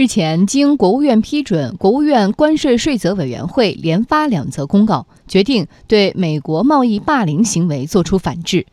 [0.00, 8.64] 日前，经国务院批准，国务院关税税则委员会连发两则公告，决定对美国贸易霸凌行为作出反制。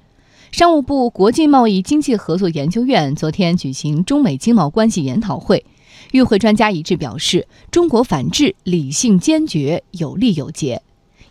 [0.54, 5.66] 商务部国际贸易经济合作研究院昨天举行中美经贸关系研讨会，
[6.14, 10.82] 与会专家一致表示，中国反制理性坚决，有利有节。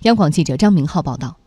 [0.03, 1.39] 央广记者张明浩报道。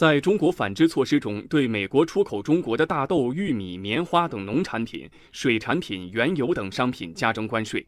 [0.00, 7.86] 在中国反制措施中，对美国出口中国的大豆、玉米、棉花等农产品、水产品、原油等商品加征关税。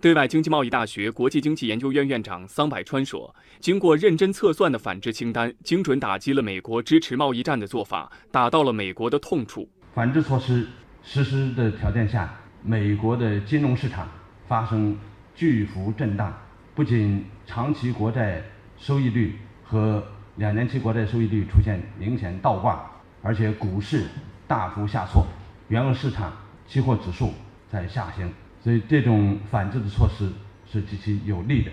[0.00, 9.68] 对外经济贸易大学国际经济研究院院长桑百川说：“经过认真测算的反制清单，精准打击了美国支持贸易战的做法，打到了美国的痛处。
[9.94, 10.66] 反制措施
[11.04, 14.08] 实施的条件下，美国的金融市场
[14.48, 14.98] 发生
[15.36, 16.36] 巨幅震荡，
[16.74, 18.42] 不仅长期国债
[18.76, 20.04] 收益率和
[20.36, 22.90] 两年期国债收益率出现明显倒挂，
[23.22, 24.06] 而且股市
[24.48, 25.26] 大幅下挫，
[25.68, 26.32] 原油市场
[26.66, 27.32] 期货指数
[27.70, 28.32] 在下行，
[28.62, 30.32] 所以这种反制的措施
[30.70, 31.70] 是极其有利的。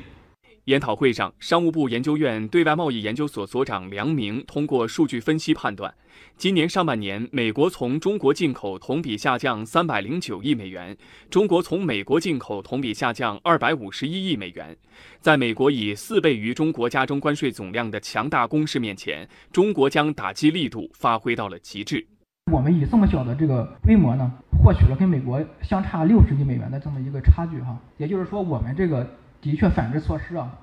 [0.70, 5.92] 研讨会上，商务部研究院对外贸易研究所所长梁明通过数据分析判断，
[6.38, 10.96] 今年上半年美国从中国进口同比下降三百零九亿美元，
[11.28, 14.78] 中国从美国进口同比下降二百五十一亿美元。
[15.20, 22.06] 在美国以四倍于中国加征关税总量的强大攻势面前，中国将打击力度发挥到了极致。
[22.54, 24.32] 我们以这么小的这个规模呢，
[24.64, 29.10] 获取了跟美国相差六十亿美元的这么一个差距哈，也就是说我们这个。
[29.42, 30.58] 的确，反制措施啊，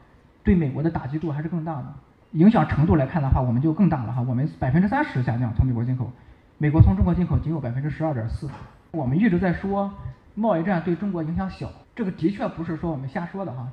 [0.45, 1.95] 对美国的打击度还是更大的。
[2.33, 4.21] 影响程度来看的话，我们就更大了哈。
[4.21, 6.13] 我们百分之三十下降从美国进口，
[6.59, 8.51] 美国从中国进口仅有百分之十二点四。
[8.91, 9.91] 我们一直在说
[10.35, 13.73] 贸易战对中国影响小，这个的确不是说我们瞎说的哈。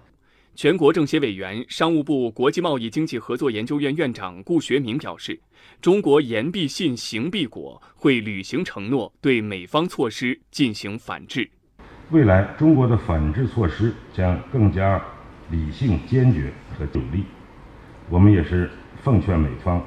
[0.56, 5.42] 全国政协委员、商务部国际贸易经济合作研究院院长顾学明表示，
[5.82, 11.50] 中国言必信，行必果，会履行承诺，对美方措施进行反制。
[12.10, 15.02] 未来中国的反制措施将更加
[15.50, 17.24] 理性、坚决和有力。
[18.10, 18.70] 我们也是
[19.02, 19.82] 奉劝美方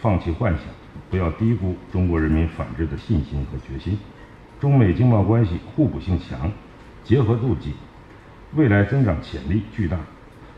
[0.00, 0.64] 放弃幻想，
[1.10, 3.98] 不要低估中国人民反制的信心和决心。
[4.58, 6.50] 中美经贸关系互补性强，
[7.04, 7.74] 结合度低，
[8.54, 9.98] 未来增长潜力巨大。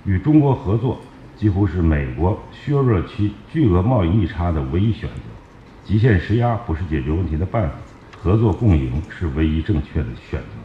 [0.04, 1.00] 与中国合作
[1.36, 5.16] 几乎是美国削弱其巨额贸易逆差的唯一选择。
[5.84, 7.74] 极限施压不是解决问题的办法，
[8.16, 10.57] 合作共赢是唯一正确的选择。